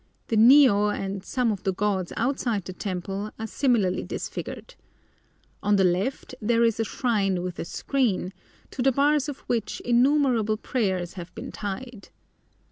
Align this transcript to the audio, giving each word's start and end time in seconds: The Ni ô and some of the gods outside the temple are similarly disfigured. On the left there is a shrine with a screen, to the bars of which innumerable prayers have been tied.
The 0.29 0.35
Ni 0.35 0.65
ô 0.67 0.91
and 0.91 1.23
some 1.23 1.51
of 1.51 1.61
the 1.61 1.71
gods 1.73 2.11
outside 2.17 2.65
the 2.65 2.73
temple 2.73 3.29
are 3.37 3.45
similarly 3.45 4.01
disfigured. 4.01 4.73
On 5.61 5.75
the 5.75 5.83
left 5.83 6.33
there 6.41 6.63
is 6.63 6.79
a 6.79 6.83
shrine 6.83 7.43
with 7.43 7.59
a 7.59 7.65
screen, 7.65 8.33
to 8.71 8.81
the 8.81 8.91
bars 8.91 9.29
of 9.29 9.41
which 9.41 9.79
innumerable 9.81 10.57
prayers 10.57 11.13
have 11.13 11.31
been 11.35 11.51
tied. 11.51 12.09